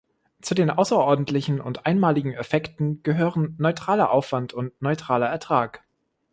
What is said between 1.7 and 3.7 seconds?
einmaligen Effekten gehören